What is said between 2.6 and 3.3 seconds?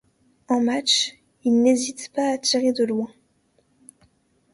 de loin.